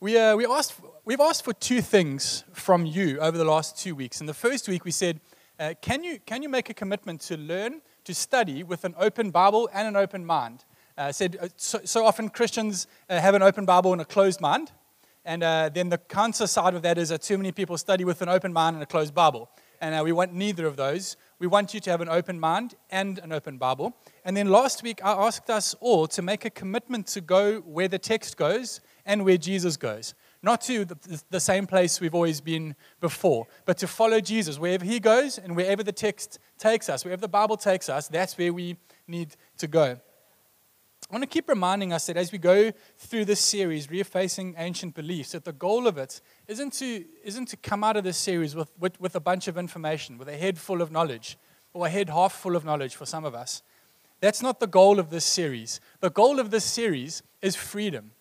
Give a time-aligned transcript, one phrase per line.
[0.00, 3.96] We, uh, we asked, we've asked for two things from you over the last two
[3.96, 4.20] weeks.
[4.20, 5.20] In the first week, we said,
[5.58, 9.32] uh, can, you, can you make a commitment to learn, to study with an open
[9.32, 10.64] Bible and an open mind?
[10.96, 14.40] Uh, said, uh, so, so, often Christians uh, have an open Bible and a closed
[14.40, 14.70] mind.
[15.24, 18.22] And uh, then the counter side of that is that too many people study with
[18.22, 19.50] an open mind and a closed Bible.
[19.80, 21.16] And we want neither of those.
[21.40, 23.96] We want you to have an open mind and an open Bible.
[24.24, 27.88] And then last week, I asked us all to make a commitment to go where
[27.88, 30.14] the text goes and where Jesus goes.
[30.42, 34.58] Not to the, same place we've always been before, but to follow Jesus.
[34.58, 38.38] Wherever he goes and wherever the text takes us, wherever the Bible takes us, that's
[38.38, 38.76] where we
[39.08, 39.98] need to go.
[41.10, 44.94] I want to keep reminding us that as we go through this series, Refacing Ancient
[44.94, 48.54] Beliefs, that the goal of it isn't to, isn't to come out of this series
[48.54, 51.38] with, with, with a bunch of information, with a head full of knowledge,
[51.72, 53.62] or a head half full of knowledge for some of us.
[54.20, 55.80] That's not the goal of this series.
[56.00, 58.12] The goal of this series is freedom.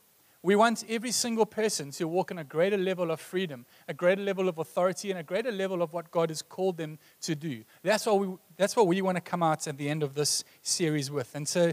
[0.43, 4.21] We want every single person to walk in a greater level of freedom, a greater
[4.21, 7.63] level of authority, and a greater level of what God has called them to do.
[7.83, 10.43] That's what we, that's what we want to come out at the end of this
[10.61, 11.33] series with.
[11.35, 11.71] And so,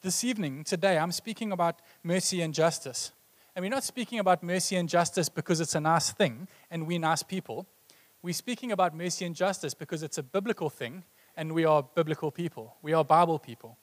[0.00, 3.12] this evening, today, I'm speaking about mercy and justice.
[3.56, 7.00] And we're not speaking about mercy and justice because it's a nice thing and we're
[7.00, 7.66] nice people.
[8.22, 11.02] We're speaking about mercy and justice because it's a biblical thing
[11.36, 12.76] and we are biblical people.
[12.82, 13.76] We are Bible people.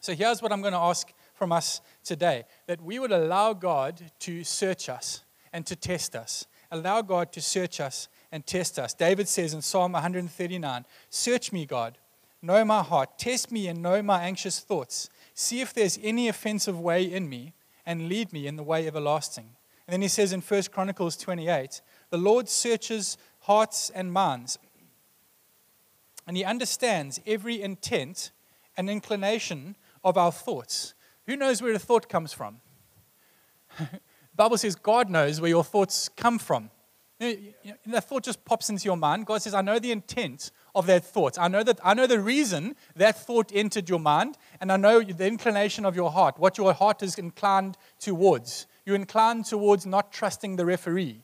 [0.00, 4.10] So here's what I'm going to ask from us today that we would allow God
[4.20, 6.46] to search us and to test us.
[6.70, 8.92] Allow God to search us and test us.
[8.92, 11.98] David says in Psalm 139 Search me, God,
[12.42, 15.08] know my heart, test me and know my anxious thoughts.
[15.34, 17.52] See if there's any offensive way in me,
[17.86, 19.50] and lead me in the way everlasting.
[19.86, 24.58] And then he says in 1 Chronicles 28 The Lord searches hearts and minds,
[26.26, 28.32] and he understands every intent
[28.76, 30.94] and inclination of our thoughts.
[31.26, 32.60] Who knows where a thought comes from?
[34.36, 36.70] Bible says God knows where your thoughts come from.
[37.18, 39.24] You know, that thought just pops into your mind.
[39.24, 41.38] God says, I know the intent of that thought.
[41.38, 45.02] I know, that, I know the reason that thought entered your mind, and I know
[45.02, 48.66] the inclination of your heart, what your heart is inclined towards.
[48.84, 51.22] You're inclined towards not trusting the referee,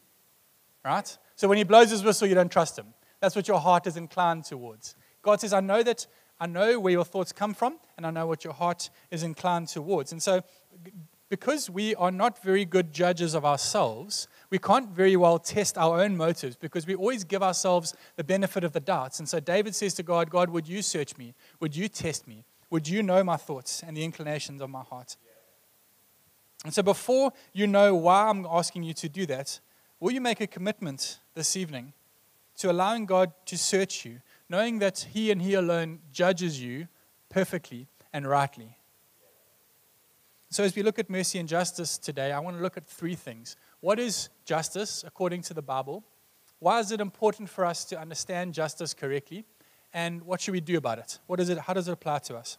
[0.82, 1.18] right?
[1.36, 2.94] So when he blows his whistle, you don't trust him.
[3.20, 4.96] That's what your heart is inclined towards.
[5.20, 6.06] God says, I know that
[6.42, 9.68] I know where your thoughts come from, and I know what your heart is inclined
[9.68, 10.10] towards.
[10.10, 10.42] And so,
[11.28, 16.00] because we are not very good judges of ourselves, we can't very well test our
[16.00, 19.20] own motives because we always give ourselves the benefit of the doubts.
[19.20, 21.32] And so, David says to God, God, would you search me?
[21.60, 22.44] Would you test me?
[22.70, 25.16] Would you know my thoughts and the inclinations of my heart?
[26.64, 29.60] And so, before you know why I'm asking you to do that,
[30.00, 31.92] will you make a commitment this evening
[32.56, 36.88] to allowing God to search you, knowing that He and He alone judges you
[37.28, 38.76] perfectly and rightly.
[40.50, 43.14] So, as we look at mercy and justice today, I want to look at three
[43.14, 43.56] things.
[43.80, 46.04] What is justice according to the Bible?
[46.58, 49.46] Why is it important for us to understand justice correctly?
[49.94, 51.18] And what should we do about it?
[51.26, 52.58] What is it how does it apply to us?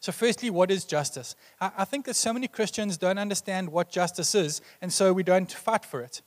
[0.00, 1.36] So, firstly, what is justice?
[1.60, 5.50] I think that so many Christians don't understand what justice is, and so we don't
[5.50, 6.22] fight for it.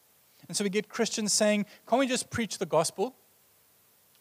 [0.47, 3.15] And so we get Christians saying, Can't we just preach the gospel?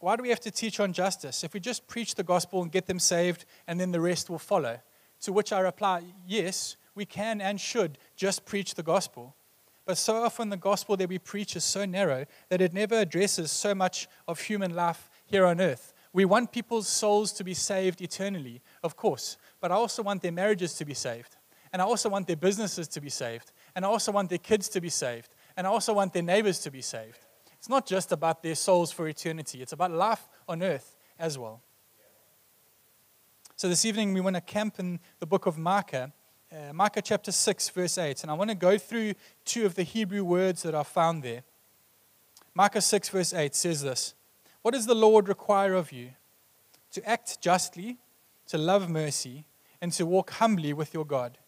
[0.00, 1.42] Why do we have to teach on justice?
[1.42, 4.38] If we just preach the gospel and get them saved, and then the rest will
[4.38, 4.78] follow.
[5.22, 9.34] To which I reply, yes, we can and should just preach the gospel.
[9.84, 13.50] But so often the gospel that we preach is so narrow that it never addresses
[13.50, 15.94] so much of human life here on earth.
[16.12, 20.32] We want people's souls to be saved eternally, of course, but I also want their
[20.32, 21.36] marriages to be saved.
[21.72, 23.52] And I also want their businesses to be saved.
[23.74, 25.34] And I also want their kids to be saved.
[25.56, 27.18] And I also want their neighbors to be saved.
[27.58, 31.60] It's not just about their souls for eternity, it's about life on earth as well.
[33.56, 36.12] So this evening we want to camp in the book of Micah,
[36.52, 38.22] uh, Micah chapter 6, verse 8.
[38.22, 39.14] And I want to go through
[39.44, 41.42] two of the Hebrew words that are found there.
[42.54, 44.14] Micah 6, verse 8 says this
[44.62, 46.10] What does the Lord require of you?
[46.92, 47.98] To act justly,
[48.46, 49.44] to love mercy,
[49.80, 51.38] and to walk humbly with your God.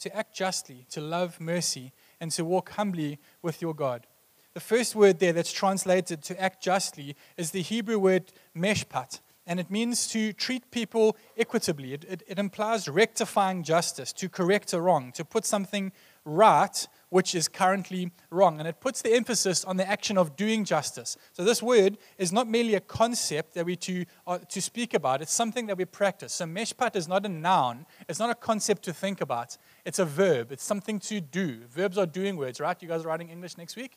[0.00, 4.06] To act justly, to love mercy, and to walk humbly with your God.
[4.54, 9.58] The first word there that's translated to act justly is the Hebrew word mishpat, and
[9.58, 11.94] it means to treat people equitably.
[11.94, 15.90] It, it, it, implies rectifying justice, to correct a wrong, to put something
[16.26, 18.58] right which is currently wrong.
[18.58, 21.16] And it puts the emphasis on the action of doing justice.
[21.32, 25.22] So this word is not merely a concept that we to, uh, to speak about,
[25.22, 26.34] it's something that we practice.
[26.34, 29.56] So mishpat is not a noun, it's not a concept to think about,
[29.86, 31.62] it's a verb, it's something to do.
[31.70, 32.80] Verbs are doing words, right?
[32.82, 33.96] You guys are writing English next week?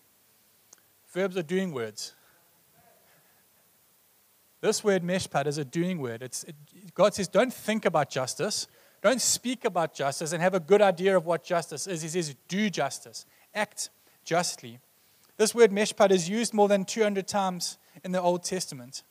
[1.15, 2.13] Verbs are doing words.
[4.59, 6.21] This word mishpat is a doing word.
[6.21, 6.55] It's, it,
[6.93, 8.67] God says, don't think about justice.
[9.01, 12.01] don't speak about justice and have a good idea of what justice is.
[12.01, 13.91] He says, do justice, act
[14.25, 14.79] justly.
[15.37, 19.03] This word mishpat is used more than 200 times in the Old Testament.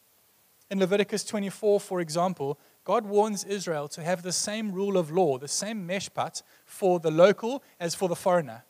[0.70, 5.38] In Leviticus 24, for example, God warns Israel to have the same rule of law,
[5.38, 8.64] the same mishpat for the local as for the foreigner.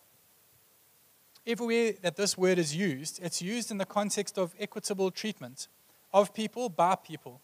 [1.47, 5.69] Everywhere that this word is used, it's used in the context of equitable treatment
[6.13, 7.41] of people by people.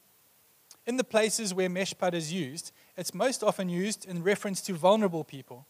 [0.87, 5.25] In the places where mishpat is used, it's most often used in reference to vulnerable
[5.25, 5.67] people.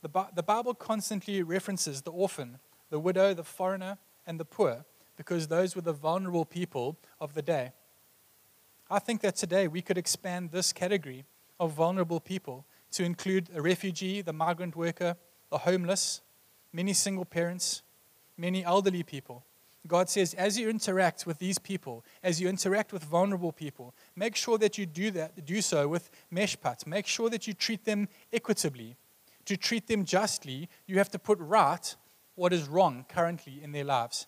[0.00, 2.58] The, the Bible constantly references the orphan,
[2.90, 4.84] the widow, the foreigner, and the poor,
[5.16, 7.72] because those were the vulnerable people of the day.
[8.90, 11.24] I think that today we could expand this category
[11.58, 15.16] of vulnerable people to include a refugee, the migrant worker,
[15.50, 16.22] the homeless,
[16.76, 17.82] many single parents,
[18.36, 19.42] many elderly people.
[19.86, 24.36] God says, as you interact with these people, as you interact with vulnerable people, make
[24.36, 26.86] sure that you do that, do so with mishpat.
[26.86, 28.96] Make sure that you treat them equitably.
[29.46, 31.96] To treat them justly, you have to put right
[32.34, 34.26] what is wrong currently in their lives.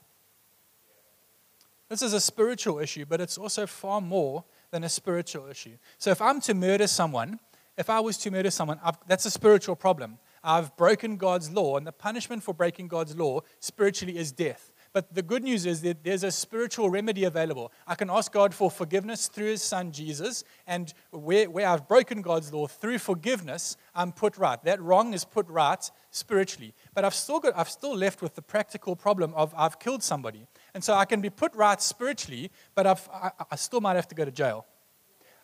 [1.91, 5.77] This is a spiritual issue, but it's also far more than a spiritual issue.
[5.99, 7.41] So if I'm to murder someone,
[7.77, 10.19] if I was to murder someone, I've, that's a spiritual problem.
[10.49, 14.73] I've broken God's law, and the punishment for breaking God's law spiritually is death.
[14.95, 17.71] But the good news is that there's a spiritual remedy available.
[17.87, 22.23] I can ask God for forgiveness through his son Jesus, and where, where I've broken
[22.23, 24.63] God's law through forgiveness, I'm put right.
[24.65, 26.73] That wrong is put right spiritually.
[26.95, 30.47] But I've still, got, I've still left with the practical problem of I've killed somebody.
[30.73, 34.09] And so I can be put right spiritually, but I've, I, I still might have
[34.09, 34.65] to go to jail.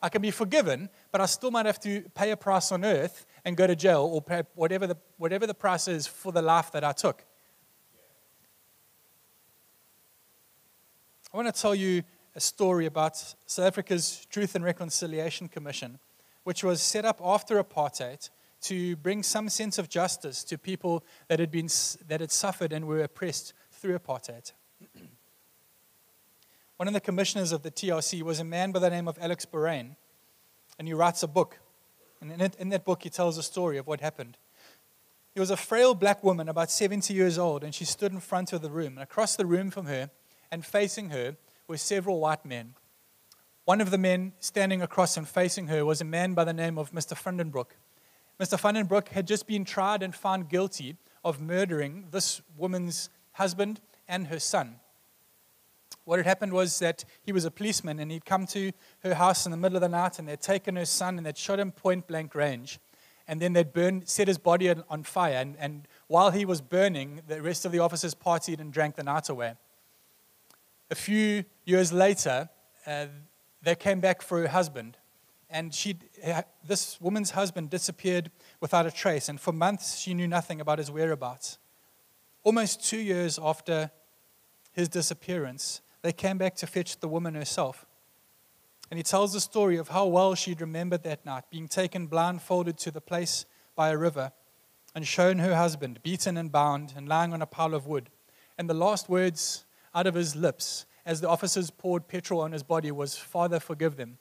[0.04, 3.24] I can be forgiven, but I still might have to pay a price on earth
[3.44, 6.72] and go to jail or pay whatever the, whatever the price is for the life
[6.72, 7.24] that I took.
[11.32, 12.04] I want to tell you
[12.36, 15.98] a story about South Africa's Truth and Reconciliation Commission,
[16.44, 18.30] which was set up after apartheid
[18.62, 21.68] to bring some sense of justice to people that had, been,
[22.08, 24.52] that had suffered and were oppressed through apartheid.
[26.76, 29.44] One of the commissioners of the TRC was a man by the name of Alex
[29.44, 29.96] Boraine,
[30.78, 31.58] and he writes a book.
[32.24, 34.38] And in, it, in that book, he tells a story of what happened.
[35.34, 38.54] He was a frail black woman, about 70 years old, and she stood in front
[38.54, 38.94] of the room.
[38.94, 40.10] And across the room from her,
[40.50, 41.36] and facing her
[41.68, 42.76] were several white men.
[43.66, 46.78] One of the men standing across and facing her was a man by the name
[46.78, 47.14] of Mr.
[47.14, 47.76] van de Broek.
[48.40, 48.58] Mr.
[48.58, 53.82] van de Broek had just been tried and found guilty of murdering this woman's husband
[54.08, 54.76] and her son.
[56.04, 58.72] What had happened was that he was a policeman and he'd come to
[59.02, 61.38] her house in the middle of the night and they'd taken her son and they'd
[61.38, 62.78] shot him point blank range.
[63.26, 65.36] And then they'd burned, set his body on fire.
[65.36, 69.02] And, and while he was burning, the rest of the officers partied and drank the
[69.02, 69.54] night away
[70.90, 72.48] a few years later,
[72.86, 73.06] uh,
[73.62, 74.96] they came back for her husband.
[75.50, 75.96] And she,
[76.66, 78.30] this woman's husband disappeared
[78.60, 79.28] without a trace.
[79.28, 81.58] And for months, she knew nothing about his whereabouts.
[82.42, 83.90] Almost two years after
[84.72, 87.86] his disappearance, they came back to fetch the woman herself.
[88.90, 92.76] And he tells the story of how well she'd remembered that night, being taken blindfolded
[92.80, 94.30] to the place by a river
[94.94, 98.10] and shown her husband, beaten and bound, and lying on a pile of wood.
[98.58, 99.64] And the last words
[99.94, 103.96] out of his lips as the officers poured petrol on his body was, Father, forgive
[103.96, 104.18] them,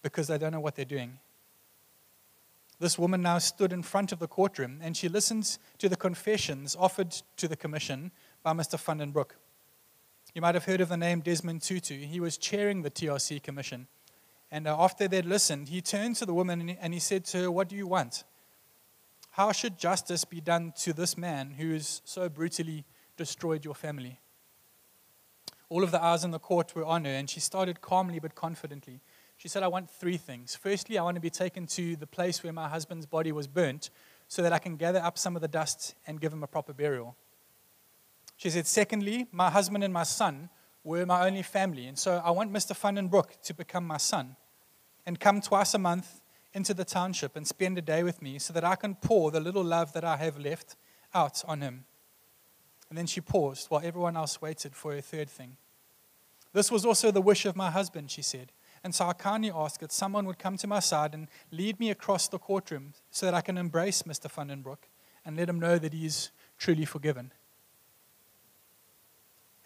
[0.00, 1.18] because they don't know what they're doing.
[2.80, 6.74] This woman now stood in front of the courtroom and she listened to the confessions
[6.74, 8.80] offered to the commission by Mr.
[8.80, 9.36] van de Broek.
[10.36, 11.96] You might have heard of the name Desmond Tutu.
[11.96, 13.86] He was chairing the TRC commission.
[14.50, 17.50] And uh, after they'd listened, he turned to the woman and he said to her,
[17.50, 18.24] What do you want?
[19.30, 22.84] How should justice be done to this man who has so brutally
[23.16, 24.20] destroyed your family?
[25.70, 28.34] All of the eyes in the court were on her, and she started calmly but
[28.34, 29.00] confidently.
[29.38, 30.54] She said, I want three things.
[30.54, 33.88] Firstly, I want to be taken to the place where my husband's body was burnt
[34.28, 36.74] so that I can gather up some of the dust and give him a proper
[36.74, 37.16] burial.
[38.36, 40.50] She said, Secondly, my husband and my son
[40.84, 42.76] were my only family, and so I want Mr.
[42.76, 44.36] van de Broek to become my son
[45.04, 46.20] and come twice a month
[46.52, 49.40] into the township and spend a day with me so that I can pour the
[49.40, 50.76] little love that I have left
[51.14, 51.84] out on him.
[52.88, 55.56] And then she paused while everyone else waited for her third thing.
[56.52, 58.52] This was also the wish of my husband, she said.
[58.82, 61.90] And so I kindly asked that someone would come to my side and lead me
[61.90, 64.30] across the courtroom so that I can embrace Mr.
[64.30, 64.88] van de Broek
[65.24, 67.32] and let him know that he is truly forgiven.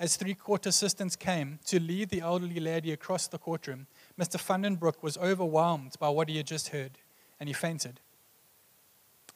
[0.01, 3.87] As three court assistants came to lead the elderly lady across the courtroom,
[4.19, 4.41] Mr.
[4.41, 6.93] van de Broek was overwhelmed by what he had just heard,
[7.39, 8.01] and he fainted.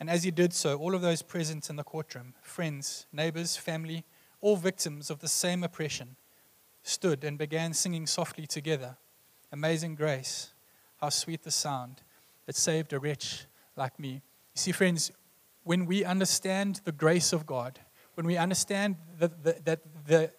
[0.00, 4.04] And as he did so, all of those present in the courtroom, friends, neighbors, family,
[4.40, 6.16] all victims of the same oppression,
[6.83, 8.97] stood and began singing softly together
[9.54, 10.52] Amazing grace,
[11.00, 12.02] how sweet the sound
[12.44, 14.14] that saved a wretch like me.
[14.14, 14.21] You
[14.56, 15.12] see, friends,
[15.62, 17.78] when we understand the grace of God,
[18.14, 20.33] when we understand that the, that the,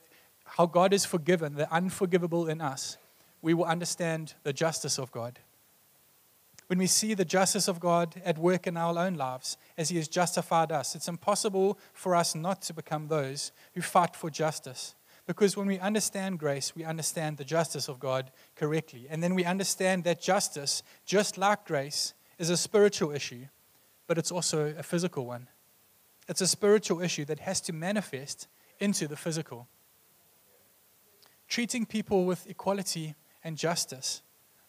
[0.45, 2.97] how God is forgiven, the unforgivable in us,
[3.41, 5.39] we will understand the justice of God.
[6.67, 9.97] When we see the justice of God at work in our own lives as He
[9.97, 14.95] has justified us, it's impossible for us not to become those who fight for justice.
[15.27, 19.07] Because when we understand grace, we understand the justice of God correctly.
[19.09, 23.45] And then we understand that justice, just like grace, is a spiritual issue,
[24.07, 25.47] but it's also a physical one.
[26.27, 28.47] It's a spiritual issue that has to manifest
[28.79, 29.67] into the physical.
[31.47, 34.21] Treating people with equality and justice.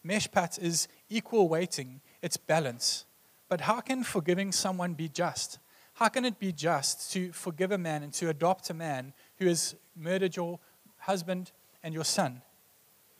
[0.04, 3.04] Mishpat is equal weighting, it's balance.
[3.48, 5.58] But how can forgiving someone be just?
[5.94, 9.46] How can it be just to forgive a man and to adopt a man who
[9.46, 10.58] has murdered your
[10.98, 11.52] husband
[11.82, 12.42] and your son?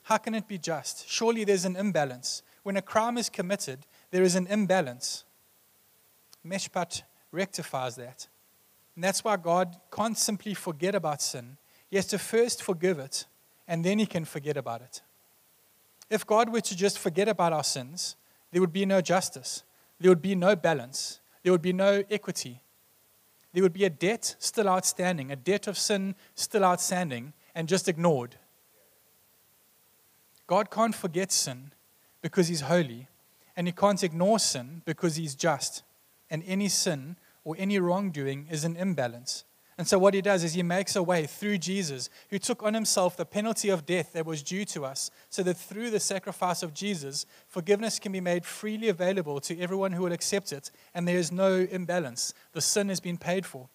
[0.02, 1.08] How can it be just?
[1.08, 2.42] Surely there's an imbalance.
[2.62, 5.24] When a crime is committed, there is an imbalance.
[6.46, 8.28] Mishpat rectifies that.
[8.94, 11.56] And that's why God can't simply forget about sin.
[11.88, 13.26] He has to first forgive it,
[13.68, 15.02] and then he can forget about it.
[16.08, 18.16] If God were to just forget about our sins,
[18.52, 19.64] there would be no justice,
[19.98, 22.60] there would be no balance, there would be no equity.
[23.52, 27.88] There would be a debt still outstanding, a debt of sin still outstanding, and just
[27.88, 28.36] ignored.
[30.46, 31.72] God can't forget sin
[32.20, 33.08] because He's holy,
[33.56, 35.84] and He can't ignore sin because He's just.
[36.28, 39.45] And any sin or any wrongdoing is an imbalance.
[39.78, 42.72] And so, what he does is he makes a way through Jesus, who took on
[42.72, 46.62] himself the penalty of death that was due to us, so that through the sacrifice
[46.62, 51.06] of Jesus, forgiveness can be made freely available to everyone who will accept it, and
[51.06, 52.32] there is no imbalance.
[52.52, 53.68] The sin has been paid for.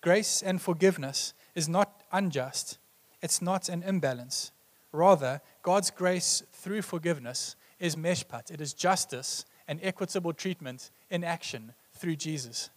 [0.00, 2.78] Grace and forgiveness is not unjust,
[3.20, 4.52] it's not an imbalance.
[4.92, 11.74] Rather, God's grace through forgiveness is mishpat, it is justice and equitable treatment in action
[11.94, 12.70] through Jesus.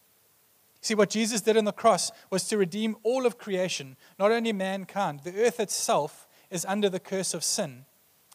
[0.80, 4.52] See, what Jesus did on the cross was to redeem all of creation, not only
[4.52, 5.20] mankind.
[5.24, 7.84] The earth itself is under the curse of sin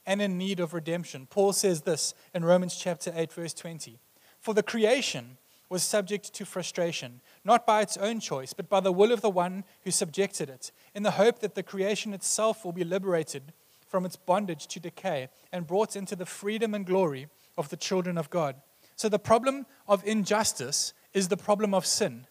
[0.05, 1.27] and in need of redemption.
[1.29, 3.99] Paul says this in Romans chapter 8, verse 20.
[4.39, 5.37] For the creation
[5.69, 9.29] was subject to frustration, not by its own choice, but by the will of the
[9.29, 13.53] one who subjected it, in the hope that the creation itself will be liberated
[13.87, 18.17] from its bondage to decay and brought into the freedom and glory of the children
[18.17, 18.55] of God.
[18.95, 22.27] So the problem of injustice is the problem of sin.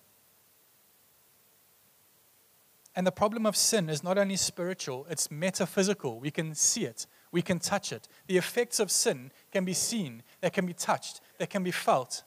[2.97, 6.21] And the problem of sin is not only spiritual, it's metaphysical.
[6.21, 8.07] We can see it, we can touch it.
[8.29, 12.23] The effects of sin can be seen, they can be touched, they can be felt.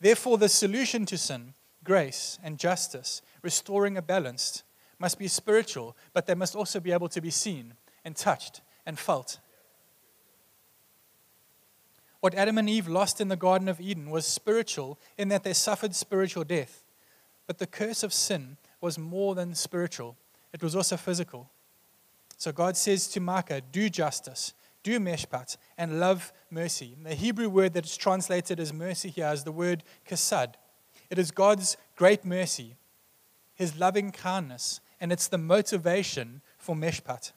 [0.00, 1.54] Therefore, the solution to sin,
[1.84, 4.62] grace and justice, restoring a balance,
[4.98, 8.98] must be spiritual, but they must also be able to be seen and touched and
[8.98, 9.38] felt.
[12.20, 15.52] What Adam and Eve lost in the Garden of Eden was spiritual in that they
[15.52, 16.82] suffered spiritual death.
[17.46, 20.16] But the curse of sin was more than spiritual,
[20.52, 21.50] it was also physical.
[22.36, 26.96] So God says to Micah, Do justice, do mishpat, and love mercy.
[27.02, 30.54] The Hebrew word that is translated as mercy here is the word chesed.
[31.10, 32.76] It is God's great mercy,
[33.54, 37.32] his loving kindness, and it's the motivation for mishpat.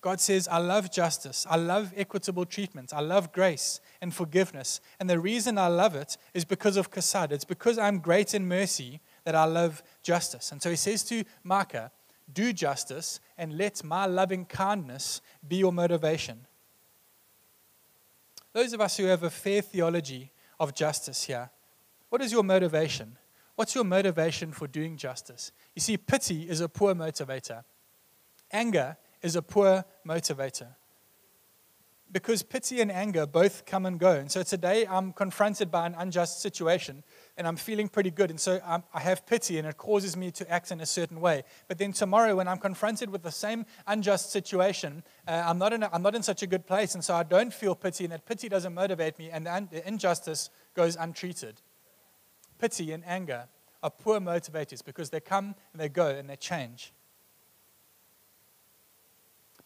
[0.00, 1.46] God says, I love justice.
[1.48, 2.92] I love equitable treatment.
[2.94, 4.80] I love grace and forgiveness.
[4.98, 7.32] And the reason I love it is because of chesed.
[7.32, 10.52] It's because I'm great in mercy that I love justice.
[10.52, 11.90] And so he says to Micah,
[12.32, 16.46] Do justice and let my loving kindness be your motivation.
[18.52, 21.50] Those of us who have a fair theology of justice here,
[22.08, 23.16] what is your motivation?
[23.54, 25.52] What's your motivation for doing justice?
[25.74, 27.62] You see, pity is a poor motivator,
[28.50, 30.68] anger is a poor motivator
[32.12, 34.12] because pity and anger both come and go.
[34.12, 37.04] And so today I'm confronted by an unjust situation
[37.36, 38.30] and I'm feeling pretty good.
[38.30, 41.20] And so I'm, i have pity and it causes me to act in a certain
[41.20, 41.44] way.
[41.68, 45.82] But then tomorrow, when I'm confronted with the same unjust situation, uh, I'm, not in
[45.82, 46.94] a, I'm not in such a good place.
[46.94, 49.68] And so I don't feel pity and that pity doesn't motivate me and the, un,
[49.70, 51.60] the injustice goes untreated.
[52.58, 53.46] Pity and anger
[53.82, 56.92] are poor motivators because they come and they go and they change.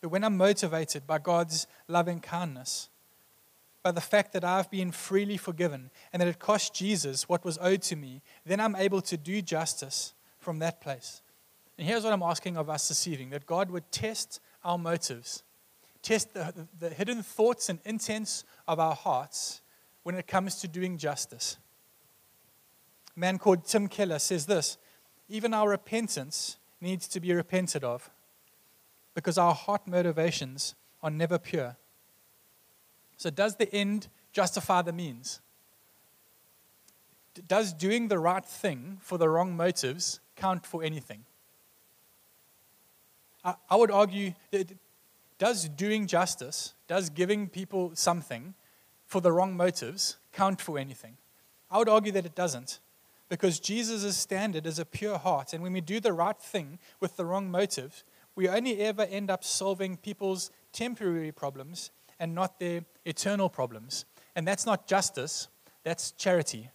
[0.04, 2.90] But when I'm motivated by God's loving kindness,
[3.82, 7.56] by the fact that I've been freely forgiven and that it cost Jesus what was
[7.62, 11.22] owed to me, then I'm able to do justice from that place.
[11.78, 15.42] And here's what I'm asking of us this evening that God would test our motives,
[16.02, 19.62] test the, the, the hidden thoughts and intents of our hearts
[20.02, 21.56] when it comes to doing justice.
[23.16, 24.76] A man called Tim Keller says this
[25.30, 28.10] even our repentance needs to be repented of
[29.14, 31.76] because our heart motivations are never pure.
[33.16, 35.40] So, does the end justify the means?
[37.48, 41.24] Does doing the right thing for the wrong motives count for anything?
[43.44, 44.72] I, I would argue that
[45.38, 48.54] does doing justice, does giving people something
[49.06, 51.16] for the wrong motives count for anything?
[51.70, 52.80] I would argue that it doesn't
[53.28, 55.52] because Jesus' standard is a pure heart.
[55.52, 58.04] And when we do the right thing with the wrong motive,
[58.36, 64.04] we only ever end up solving people's temporary problems and not their eternal problems.
[64.34, 65.48] And that's not justice,
[65.84, 66.70] that's charity.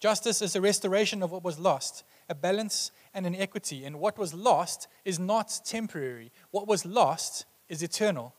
[0.00, 3.84] Justice is a restoration of what was lost, a balance and an equity.
[3.84, 8.34] And what was lost is not temporary, what was lost is eternal.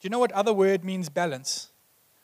[0.00, 1.70] Do you know what other word means balance?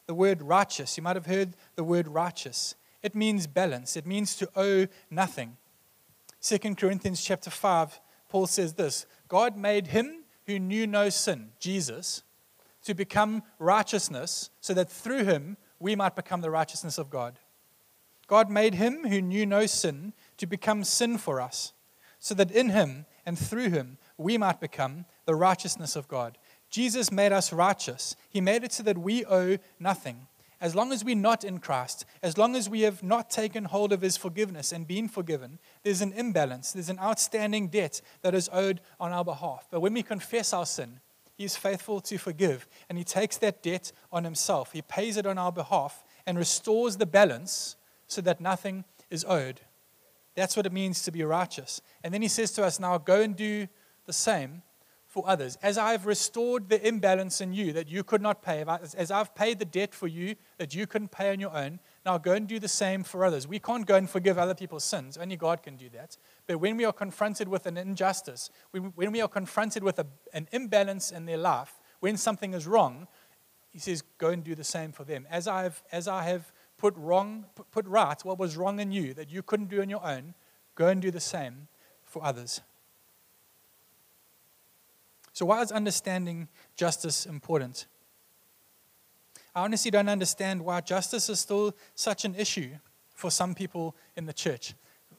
[0.06, 0.96] The word righteous.
[0.96, 2.74] You might have heard the word righteous.
[3.02, 5.56] It means balance, it means to owe nothing.
[6.40, 12.22] 2 Corinthians chapter 5, Paul says this God made him who knew no sin, Jesus,
[12.84, 17.38] to become righteousness, so that through him we might become the righteousness of God.
[18.26, 21.72] God made him who knew no sin to become sin for us,
[22.18, 26.38] so that in him and through him we might become the righteousness of God.
[26.70, 28.16] Jesus made us righteous.
[28.28, 30.26] He made it so that we owe nothing.
[30.60, 33.92] As long as we're not in Christ, as long as we have not taken hold
[33.92, 36.72] of His forgiveness and been forgiven, there's an imbalance.
[36.72, 39.68] There's an outstanding debt that is owed on our behalf.
[39.70, 40.98] But when we confess our sin,
[41.34, 44.72] He is faithful to forgive, and He takes that debt on Himself.
[44.72, 47.76] He pays it on our behalf and restores the balance
[48.08, 49.60] so that nothing is owed.
[50.34, 51.80] That's what it means to be righteous.
[52.02, 53.68] And then He says to us, Now go and do
[54.06, 54.62] the same
[55.08, 55.56] for others.
[55.62, 58.62] As I've restored the imbalance in you that you could not pay,
[58.94, 62.18] as I've paid the debt for you that you couldn't pay on your own, now
[62.18, 63.48] go and do the same for others.
[63.48, 65.16] We can't go and forgive other people's sins.
[65.16, 66.18] Only God can do that.
[66.46, 70.46] But when we are confronted with an injustice, when we are confronted with a, an
[70.52, 73.08] imbalance in their life, when something is wrong,
[73.70, 75.26] He says, go and do the same for them.
[75.30, 79.30] As, I've, as I have put wrong, put right what was wrong in you that
[79.30, 80.34] you couldn't do on your own,
[80.74, 81.68] go and do the same
[82.04, 82.60] for others.
[85.38, 87.86] So, why is understanding justice important?
[89.54, 92.70] I honestly don't understand why justice is still such an issue
[93.14, 94.74] for some people in the church.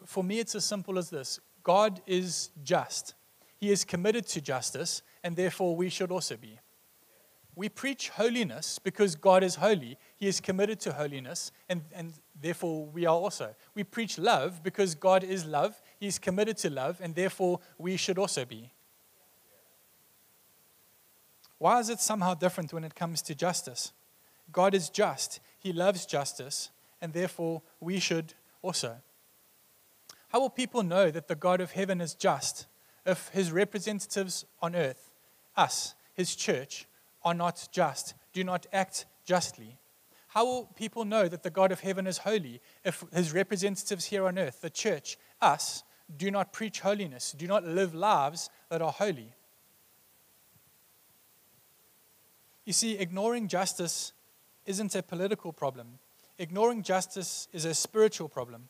[0.06, 3.14] For me, it's as simple as this God is just,
[3.56, 6.60] He is committed to justice, and therefore we should also be.
[7.56, 9.98] We preach holiness because God is holy.
[10.18, 13.56] He is committed to holiness, and, and therefore we are also.
[13.74, 15.82] We preach love because God is love.
[15.98, 18.74] He is committed to love, and therefore we should also be.
[21.60, 23.92] Why is it somehow different when it comes to justice?
[24.52, 28.96] God is just, He loves justice, and therefore we should also.
[30.30, 32.66] How will people know that the God of heaven is just
[33.06, 35.12] if His representatives on earth,
[35.56, 36.88] us, His church,
[37.24, 39.78] are not just, do not act justly?
[40.30, 44.26] How will people know that the God of heaven is holy if His representatives here
[44.26, 45.84] on earth, the church, us,
[46.16, 49.34] do not preach holiness, do not live lives that are holy?
[52.70, 54.14] You see, ignoring justice
[54.68, 55.98] isn't a political problem.
[56.38, 58.70] Ignoring justice is a spiritual problem.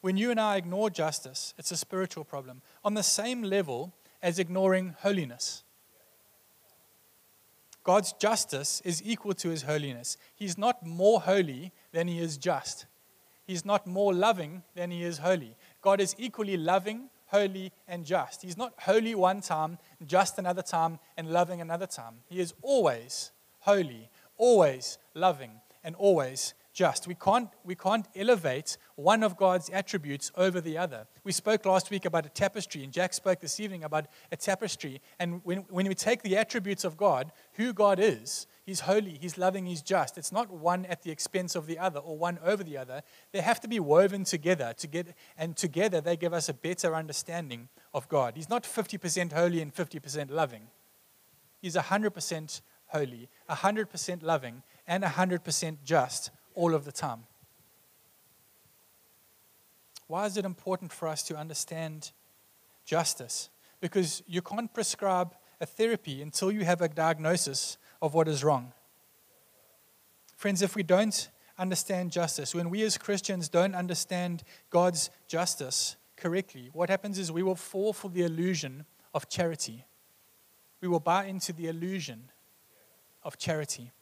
[0.00, 4.38] When you and I ignore justice, it's a spiritual problem on the same level as
[4.38, 5.62] ignoring holiness.
[7.84, 10.16] God's justice is equal to his holiness.
[10.34, 12.86] He's not more holy than he is just.
[13.46, 15.54] He's not more loving than he is holy.
[15.82, 18.42] God is equally loving holy, and just.
[18.42, 22.16] He's not holy one time, just another time, and loving another time.
[22.28, 27.06] He is always holy, always loving, and always just.
[27.06, 31.06] We can't, we can't elevate one of God's attributes over the other.
[31.24, 35.00] We spoke last week about a tapestry, and Jack spoke this evening about a tapestry.
[35.18, 39.36] And when, when we take the attributes of God, who God is, He's holy, He's
[39.36, 40.16] loving, He's just.
[40.16, 43.02] It's not one at the expense of the other or one over the other.
[43.32, 46.94] They have to be woven together, to get, and together they give us a better
[46.94, 48.34] understanding of God.
[48.36, 50.68] He's not 50% holy and 50% loving.
[51.60, 57.24] He's 100% holy, 100% loving, and 100% just all of the time.
[60.06, 62.12] Why is it important for us to understand
[62.84, 63.48] justice?
[63.80, 68.72] Because you can't prescribe a therapy until you have a diagnosis of what is wrong.
[70.36, 76.68] Friends, if we don't understand justice, when we as Christians don't understand God's justice correctly,
[76.72, 78.84] what happens is we will fall for the illusion
[79.14, 79.86] of charity.
[80.80, 82.30] We will buy into the illusion
[83.22, 83.92] of charity.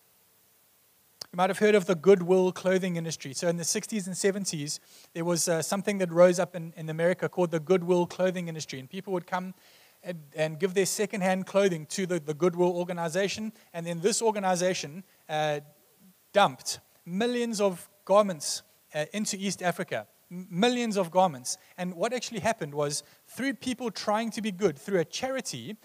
[1.33, 3.35] You might have heard of the Goodwill clothing industry.
[3.35, 4.81] So, in the 60s and 70s,
[5.13, 8.81] there was uh, something that rose up in, in America called the Goodwill clothing industry.
[8.81, 9.55] And people would come
[10.03, 13.53] and, and give their secondhand clothing to the, the Goodwill organization.
[13.73, 15.61] And then this organization uh,
[16.33, 18.63] dumped millions of garments
[18.95, 21.59] uh, into East Africa, M- millions of garments.
[21.77, 25.77] And what actually happened was through people trying to be good, through a charity,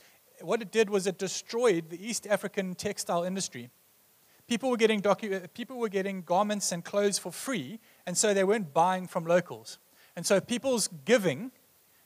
[0.41, 3.69] what it did was it destroyed the East African textile industry.
[4.47, 8.33] People were getting, docu- uh, people were getting garments and clothes for free, and so
[8.33, 9.79] they weren't buying from locals.
[10.15, 11.51] And so people's giving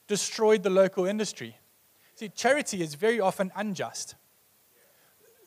[0.06, 1.56] destroyed the local industry.
[2.20, 4.14] See, charity is very often unjust.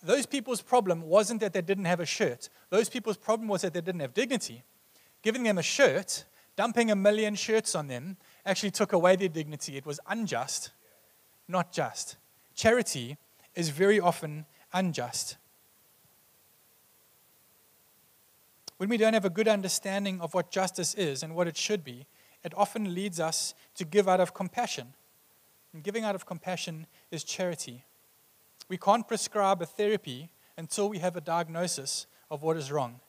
[0.01, 2.49] Those people's problem wasn't that they didn't have a shirt.
[2.71, 4.63] Those people's problem was that they didn't have dignity.
[5.21, 9.77] Giving them a shirt, dumping a million shirts on them, actually took away their dignity.
[9.77, 10.71] It was unjust,
[11.47, 12.17] not just.
[12.55, 13.17] Charity
[13.53, 15.37] is very often unjust.
[18.77, 21.83] When we don't have a good understanding of what justice is and what it should
[21.83, 22.07] be,
[22.43, 24.95] it often leads us to give out of compassion.
[25.73, 27.83] And giving out of compassion is charity.
[28.69, 32.99] We can't prescribe a therapy until we have a diagnosis of what is wrong.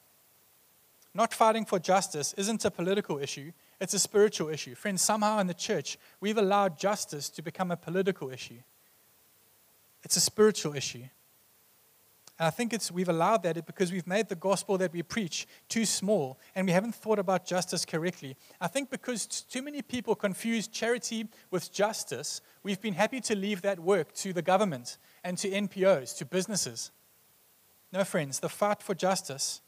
[1.13, 4.75] Not fighting for justice isn't a political issue, it's a spiritual issue.
[4.75, 8.61] Friends, somehow in the church, we've allowed justice to become a political issue.
[10.03, 11.05] It's a spiritual issue.
[12.39, 15.47] And I think it's, we've allowed that because we've made the gospel that we preach
[15.69, 18.37] too small and we haven't thought about justice correctly.
[18.61, 23.63] I think because too many people confuse charity with justice, we've been happy to leave
[23.63, 26.91] that work to the government and to NPOs, to businesses.
[27.93, 29.61] No, friends, the fight for justice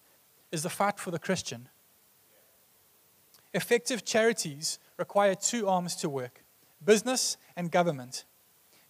[0.50, 1.68] is the fight for the Christian.
[3.54, 6.42] Effective charities require two arms to work
[6.84, 8.24] business and government.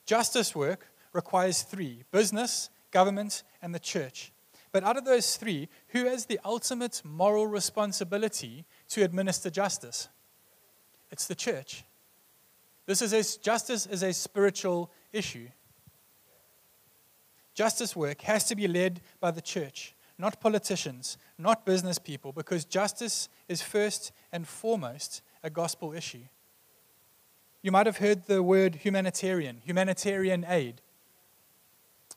[0.07, 4.33] Justice work requires three business, government, and the church.
[4.73, 10.09] But out of those three, who has the ultimate moral responsibility to administer justice?
[11.11, 11.85] It's the church.
[12.87, 15.49] This is a, justice is a spiritual issue.
[17.55, 22.65] Justice work has to be led by the church, not politicians, not business people, because
[22.65, 26.27] justice is first and foremost a gospel issue.
[27.63, 30.83] You might have heard the word humanitarian, humanitarian aid.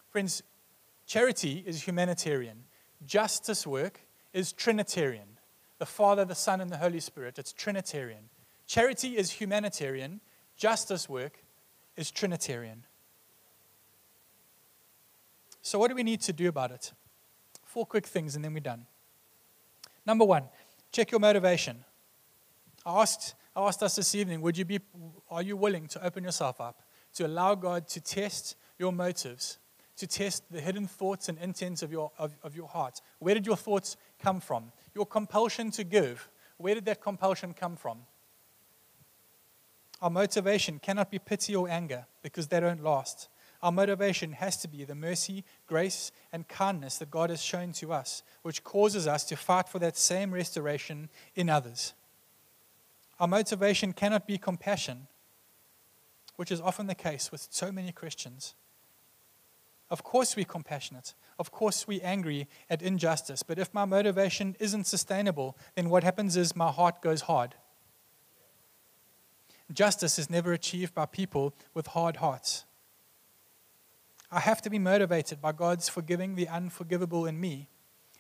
[0.09, 0.43] Friends,
[1.09, 2.63] charity is humanitarian.
[3.05, 5.39] Justice work is Trinitarian.
[5.79, 7.39] The Father, the Son, and the Holy Spirit.
[7.39, 8.29] It's Trinitarian.
[8.67, 10.21] Charity is humanitarian.
[10.55, 11.43] Justice work
[11.97, 12.85] is Trinitarian.
[15.63, 16.93] So, what do we need to do about it?
[17.63, 18.85] Four quick things, and then we're done.
[20.05, 20.43] Number one,
[20.91, 21.85] check your motivation.
[22.85, 24.79] I asked, I asked us this evening, would you be,
[25.29, 26.83] are you willing to open yourself up
[27.15, 29.57] to allow God to test your motives
[29.99, 33.01] to test the hidden thoughts and intents of your, of, of your heart.
[33.19, 34.71] Where did your thoughts come from?
[34.95, 37.99] Your compulsion to give, where did that compulsion come from?
[40.01, 43.27] Our motivation cannot be pity or anger because they don't last.
[43.61, 47.91] Our motivation has to be the mercy, grace, and kindness that God has shown to
[47.91, 51.93] us, which causes us to fight for that same restoration in others.
[53.19, 55.07] Our motivation cannot be compassion,
[56.37, 58.55] which is often the case with so many Christians.
[59.89, 61.15] Of course, we're compassionate.
[61.39, 63.43] Of course, we're angry at injustice.
[63.43, 67.55] But if my motivation isn't sustainable, then what happens is my heart goes hard.
[69.71, 72.65] Justice is never achieved by people with hard hearts.
[74.31, 77.67] I have to be motivated by God's forgiving the unforgivable in me,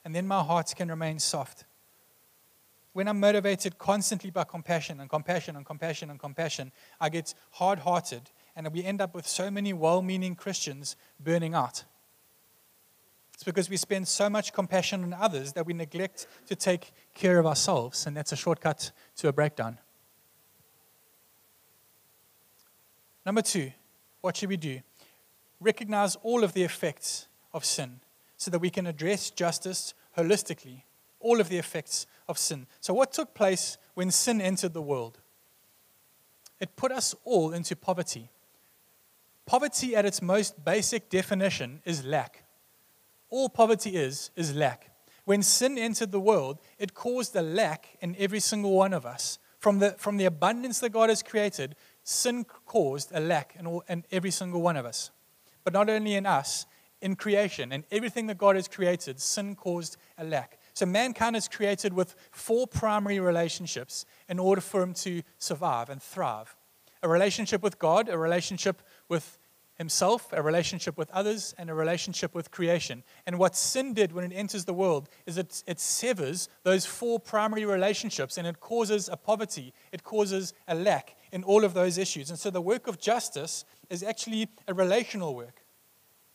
[0.03, 1.65] and then my heart can remain soft.
[2.93, 7.79] When I'm motivated constantly by compassion and compassion and compassion and compassion, I get hard
[7.79, 11.83] hearted and we end up with so many well meaning Christians burning out.
[13.33, 17.39] It's because we spend so much compassion on others that we neglect to take care
[17.39, 19.77] of ourselves, and that's a shortcut to a breakdown.
[23.25, 23.71] Number two,
[24.19, 24.81] what should we do?
[25.61, 28.01] Recognize all of the effects of sin
[28.35, 30.83] so that we can address justice holistically,
[31.19, 32.67] all of the effects of sin.
[32.81, 35.19] So, what took place when sin entered the world?
[36.59, 38.29] It put us all into poverty.
[39.49, 42.43] Poverty, at its most basic definition, is lack.
[43.31, 44.91] All poverty is, is lack.
[45.25, 49.39] When sin entered the world, it caused a lack in every single one of us.
[49.57, 53.83] From the, from the abundance that God has created, sin caused a lack in, all,
[53.89, 55.09] in every single one of us.
[55.63, 56.67] But not only in us,
[57.01, 60.59] in creation and everything that God has created, sin caused a lack.
[60.75, 66.03] So mankind is created with four primary relationships in order for him to survive and
[66.03, 66.55] thrive
[67.01, 69.38] a relationship with God, a relationship with
[69.79, 73.01] himself, a relationship with others, and a relationship with creation.
[73.25, 77.17] And what sin did when it enters the world is it, it severs those four
[77.17, 81.97] primary relationships and it causes a poverty, it causes a lack in all of those
[81.97, 82.29] issues.
[82.29, 85.63] And so the work of justice is actually a relational work.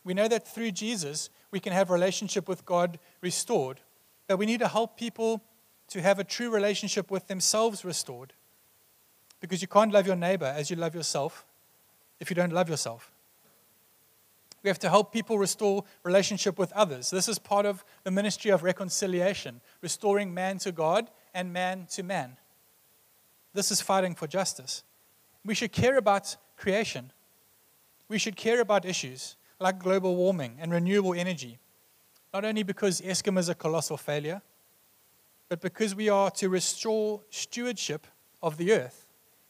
[0.03, 3.79] We know that through Jesus, we can have relationship with God restored.
[4.27, 5.43] But we need to help people
[5.89, 8.33] to have a true relationship with themselves restored.
[9.39, 11.45] Because you can't love your neighbor as you love yourself
[12.19, 13.11] if you don't love yourself.
[14.65, 17.11] We have to help people restore relationship with others.
[17.11, 22.01] This is part of the ministry of reconciliation, restoring man to God and man to
[22.01, 22.37] man.
[23.53, 24.81] This is fighting for justice.
[25.45, 27.11] We should care about creation.
[28.07, 31.59] We should care about issues like global warming and renewable energy,
[32.33, 34.41] not only because Eskom is a colossal failure,
[35.47, 38.07] but because we are to restore stewardship
[38.41, 39.05] of the earth.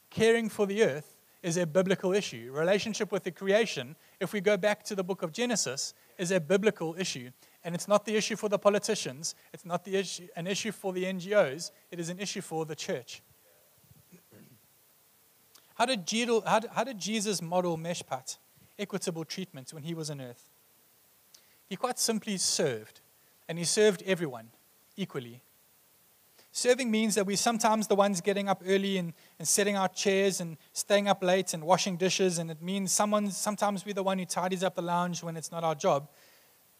[0.10, 1.15] Caring for the earth
[1.46, 2.52] is a biblical issue.
[2.52, 6.40] Relationship with the creation, if we go back to the book of Genesis, is a
[6.40, 7.30] biblical issue.
[7.64, 10.92] And it's not the issue for the politicians, it's not the issue, an issue for
[10.92, 13.22] the NGOs, it is an issue for the church.
[15.76, 18.38] How did, Jesus, how how did Jesus model mishpat,
[18.80, 20.50] equitable treatment, when he was on earth?
[21.70, 23.02] He quite simply served,
[23.48, 24.50] and he served everyone
[24.98, 25.42] equally.
[26.58, 30.40] Serving means that we're sometimes the ones getting up early and, and setting our chairs
[30.40, 34.18] and staying up late and washing dishes, and it means someone, sometimes we're the one
[34.18, 36.08] who tidies up the lounge when it's not our job.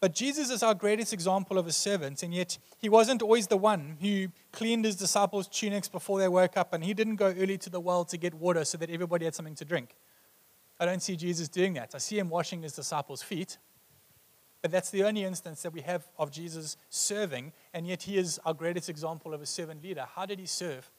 [0.00, 3.58] But Jesus is our greatest example of a servant, and yet he wasn't always the
[3.58, 7.58] one who cleaned his disciples' tunics before they woke up, and he didn't go early
[7.58, 9.94] to the well to get water so that everybody had something to drink.
[10.80, 11.94] I don't see Jesus doing that.
[11.94, 13.58] I see him washing his disciples' feet,
[14.66, 18.40] but that's the only instance that we have of Jesus serving, and yet he is
[18.44, 20.04] our greatest example of a servant leader.
[20.16, 20.90] How did he serve?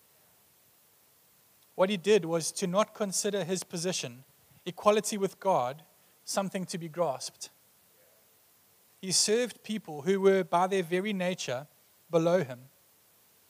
[1.75, 4.23] What he did was to not consider his position,
[4.65, 5.83] equality with God,
[6.23, 7.49] something to be grasped.
[9.01, 11.67] He served people who were, by their very nature,
[12.09, 12.59] below him.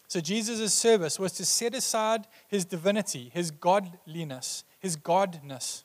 [0.08, 5.84] So Jesus' service was to set aside his divinity, his godliness, his godness,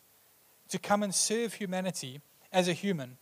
[0.71, 3.19] to come and serve humanity as a human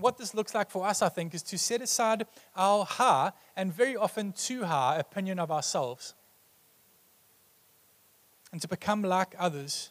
[0.00, 3.72] what this looks like for us, I think, is to set aside our high and
[3.72, 6.14] very often too high opinion of ourselves
[8.52, 9.90] and to become like others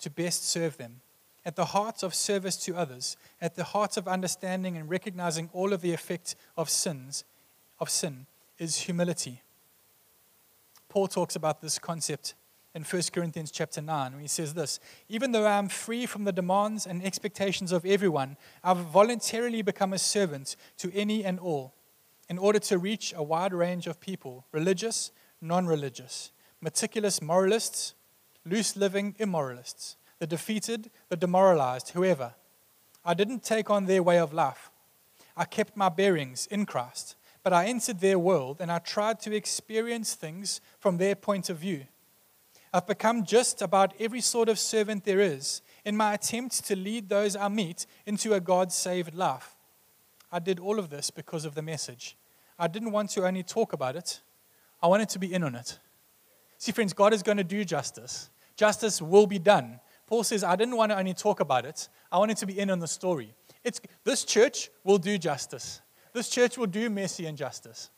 [0.00, 1.00] to best serve them.
[1.44, 5.72] At the heart of service to others, at the heart of understanding and recognizing all
[5.72, 7.24] of the effect of sins,
[7.80, 8.26] of sin,
[8.58, 9.42] is humility.
[10.88, 12.34] Paul talks about this concept
[12.74, 14.78] in 1 Corinthians chapter 9, when he says this
[15.08, 19.92] Even though I am free from the demands and expectations of everyone, I've voluntarily become
[19.92, 21.74] a servant to any and all
[22.28, 27.94] in order to reach a wide range of people religious, non religious, meticulous moralists,
[28.44, 32.34] loose living immoralists, the defeated, the demoralized, whoever.
[33.04, 34.70] I didn't take on their way of life.
[35.36, 39.34] I kept my bearings in Christ, but I entered their world and I tried to
[39.34, 41.86] experience things from their point of view.
[42.72, 47.08] I've become just about every sort of servant there is in my attempt to lead
[47.08, 49.56] those I meet into a God saved life.
[50.30, 52.16] I did all of this because of the message.
[52.58, 54.20] I didn't want to only talk about it,
[54.82, 55.78] I wanted to be in on it.
[56.58, 58.30] See, friends, God is going to do justice.
[58.56, 59.80] Justice will be done.
[60.06, 62.70] Paul says, I didn't want to only talk about it, I wanted to be in
[62.70, 63.34] on the story.
[63.64, 65.80] It's, this church will do justice.
[66.12, 67.90] This church will do mercy and justice.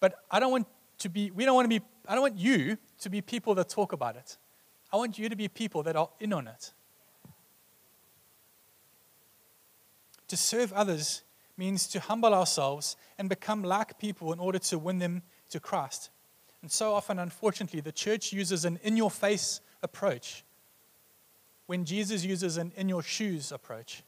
[0.00, 0.66] But I don't want
[1.02, 3.68] to be, we don't want to be, I don't want you to be people that
[3.68, 4.38] talk about it.
[4.92, 6.72] I want you to be people that are in on it.
[10.28, 11.22] To serve others
[11.56, 16.10] means to humble ourselves and become like people in order to win them to Christ.
[16.62, 20.44] And so often, unfortunately, the church uses an in your face approach
[21.66, 24.02] when Jesus uses an in your shoes approach.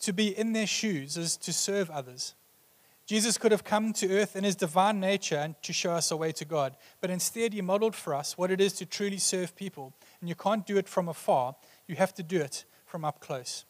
[0.00, 2.34] To be in their shoes is to serve others.
[3.06, 6.16] Jesus could have come to earth in his divine nature and to show us a
[6.16, 9.54] way to God, but instead he modeled for us what it is to truly serve
[9.54, 9.94] people.
[10.20, 11.54] And you can't do it from afar,
[11.86, 13.64] you have to do it from up close.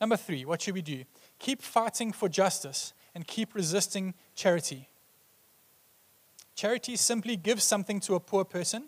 [0.00, 1.04] Number three, what should we do?
[1.38, 4.88] Keep fighting for justice and keep resisting charity.
[6.56, 8.86] Charity simply gives something to a poor person,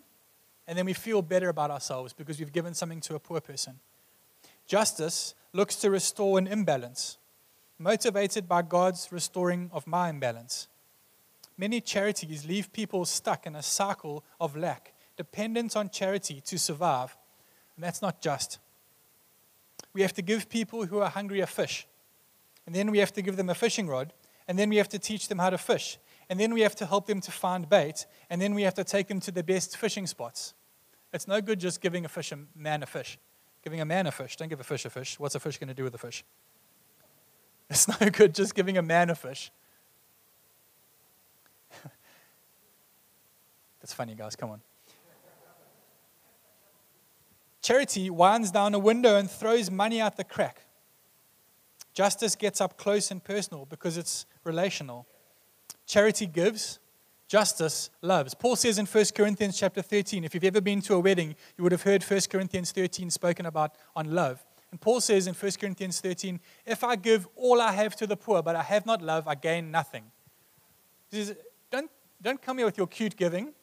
[0.67, 3.79] and then we feel better about ourselves because we've given something to a poor person.
[4.67, 7.17] Justice looks to restore an imbalance
[7.77, 10.67] motivated by God's restoring of my imbalance.
[11.57, 17.15] Many charities leave people stuck in a cycle of lack, dependent on charity to survive,
[17.75, 18.59] and that's not just.
[19.93, 21.87] We have to give people who are hungry a fish,
[22.65, 24.13] and then we have to give them a fishing rod,
[24.47, 26.85] and then we have to teach them how to fish, and then we have to
[26.85, 29.77] help them to find bait, and then we have to take them to the best
[29.77, 30.53] fishing spots.
[31.13, 33.19] It's no good just giving a fish a man a fish.
[33.63, 35.19] Giving a man a fish, don't give a fish a fish.
[35.19, 36.25] What's a fish going to do with a fish?
[37.73, 39.51] It's no good just giving a man a fish.
[43.81, 44.35] That's funny, guys.
[44.35, 44.61] Come on.
[47.63, 50.67] Charity winds down a window and throws money out the crack.
[51.95, 55.07] Justice gets up close and personal because it's relational.
[55.87, 56.77] Charity gives,
[57.27, 58.35] justice loves.
[58.35, 61.63] Paul says in 1 Corinthians chapter 13, if you've ever been to a wedding, you
[61.63, 64.45] would have heard 1 Corinthians 13 spoken about on love.
[64.73, 68.17] And Paul says in 1 Corinthians 13, if I give all I have to the
[68.17, 70.05] poor, but I have not love, I gain nothing.
[71.11, 71.37] He says,
[71.69, 73.53] don't, don't come here with your cute giving.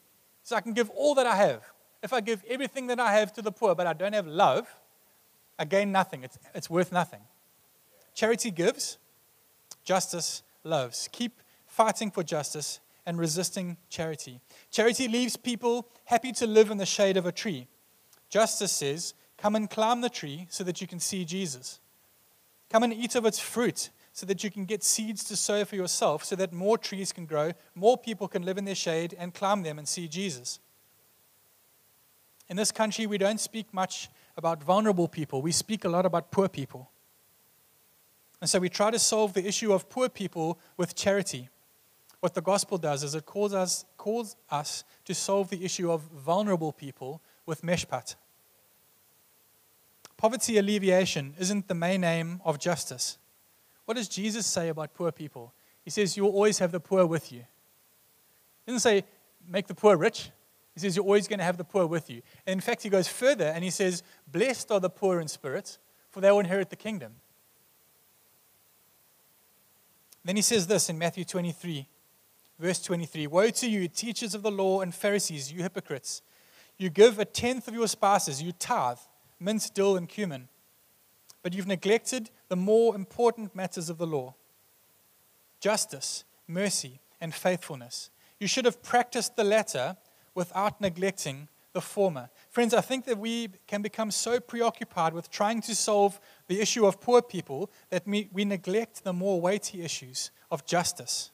[0.44, 1.64] So I can give all that I have.
[2.00, 4.68] If I give everything that I have to the poor, but I don't have love,
[5.58, 6.22] I gain nothing.
[6.22, 7.22] It's, it's worth nothing.
[8.14, 8.96] Charity gives,
[9.82, 11.08] justice loves.
[11.10, 14.40] Keep fighting for justice and resisting charity.
[14.70, 17.66] Charity leaves people happy to live in the shade of a tree.
[18.28, 21.80] Justice says, Come and climb the tree so that you can see Jesus.
[22.68, 25.76] Come and eat of its fruit so that you can get seeds to sow for
[25.76, 29.32] yourself, so that more trees can grow, more people can live in their shade and
[29.32, 30.58] climb them and see Jesus.
[32.48, 36.30] In this country, we don't speak much about vulnerable people, we speak a lot about
[36.30, 36.90] poor people.
[38.40, 41.48] And so we try to solve the issue of poor people with charity.
[42.20, 46.02] What the gospel does is it calls us, calls us to solve the issue of
[46.02, 48.16] vulnerable people with mishpat.
[50.20, 53.16] Poverty alleviation isn't the main aim of justice.
[53.86, 55.54] What does Jesus say about poor people?
[55.82, 57.38] He says, You'll always have the poor with you.
[58.66, 59.02] He doesn't say,
[59.48, 60.28] Make the poor rich.
[60.74, 62.20] He says, You're always going to have the poor with you.
[62.46, 65.78] And in fact, he goes further and he says, Blessed are the poor in spirit,
[66.10, 67.14] for they will inherit the kingdom.
[70.22, 71.88] Then he says this in Matthew 23,
[72.58, 76.20] verse 23 Woe to you, teachers of the law and Pharisees, you hypocrites!
[76.76, 78.98] You give a tenth of your spices, you tithe,
[79.40, 80.48] mint, dill, and cumin.
[81.42, 84.34] But you've neglected the more important matters of the law
[85.60, 88.10] justice, mercy, and faithfulness.
[88.38, 89.96] You should have practiced the latter
[90.34, 92.30] without neglecting the former.
[92.48, 96.86] Friends, I think that we can become so preoccupied with trying to solve the issue
[96.86, 101.30] of poor people that we, we neglect the more weighty issues of justice,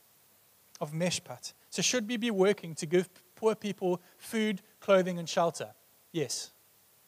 [0.80, 1.54] of mishpat.
[1.70, 5.70] So, should we be working to give poor people food, clothing, and shelter?
[6.12, 6.50] Yes,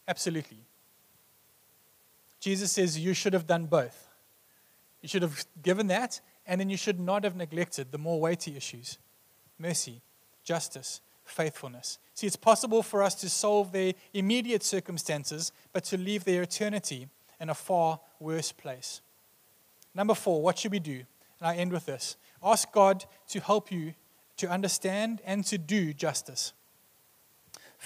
[0.07, 0.68] absolutely.
[2.41, 4.09] Jesus says you should have done both.
[5.03, 8.57] You should have given that, and then you should not have neglected the more weighty
[8.57, 8.99] issues
[9.61, 10.03] mercy,
[10.45, 11.99] justice, faithfulness.
[12.15, 17.09] See, it's possible for us to solve their immediate circumstances, but to leave their eternity
[17.41, 19.01] in a far worse place.
[19.95, 21.03] Number four, what should we do?
[21.41, 23.95] And I end with this ask God to help you
[24.37, 26.53] to understand and to do justice.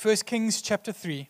[0.01, 1.29] 1 Kings chapter 3.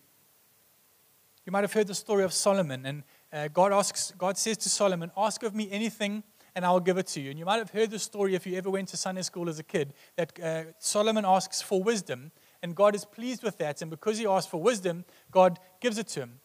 [1.45, 3.03] You might have heard the story of Solomon, and
[3.33, 6.23] uh, God asks, God says to Solomon, "Ask of me anything,
[6.55, 8.57] and I'll give it to you." And you might have heard the story if you
[8.57, 12.31] ever went to Sunday school as a kid that uh, Solomon asks for wisdom,
[12.63, 13.83] and God is pleased with that.
[13.83, 16.41] And because he asked for wisdom, God gives it to him.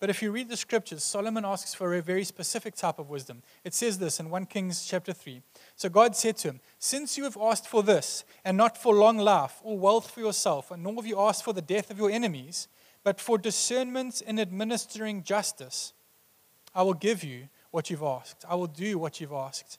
[0.00, 3.42] But if you read the scriptures, Solomon asks for a very specific type of wisdom.
[3.64, 5.42] It says this in 1 Kings chapter 3.
[5.76, 9.18] So God said to him, Since you have asked for this, and not for long
[9.18, 12.10] life or wealth for yourself, and nor have you asked for the death of your
[12.10, 12.66] enemies,
[13.02, 15.92] but for discernment in administering justice,
[16.74, 18.44] I will give you what you've asked.
[18.48, 19.78] I will do what you've asked.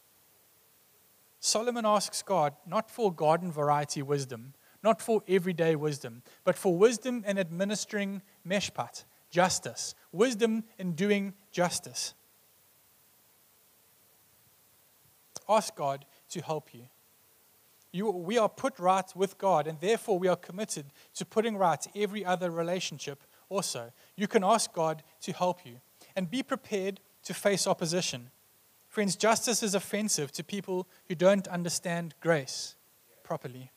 [1.40, 4.54] Solomon asks God not for garden variety wisdom,
[4.84, 12.14] not for everyday wisdom, but for wisdom in administering mishpat, justice, wisdom in doing justice.
[15.48, 16.88] Ask God to help you.
[17.92, 18.10] You.
[18.10, 22.24] We are put right with God, and therefore we are committed to putting right every
[22.26, 23.92] other relationship also.
[24.16, 25.82] You can ask God to help you
[26.16, 28.32] and be prepared to face opposition.
[28.88, 32.76] Friends, justice is offensive to people who don't understand grace
[33.24, 33.72] properly.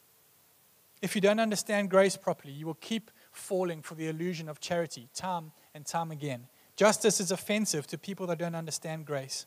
[1.03, 5.09] If you don't understand grace properly, you will keep falling for the illusion of charity
[5.15, 6.47] time and time again.
[6.77, 9.47] Justice is offensive to people that don't understand grace.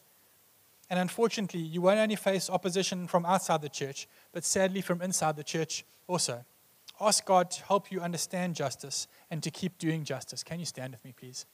[0.89, 5.36] And unfortunately, you won't only face opposition from outside the church, but sadly from inside
[5.36, 6.45] the church also.
[7.00, 10.43] Ask God to help you understand justice and to keep doing justice.
[10.43, 11.45] Can you stand with me, please?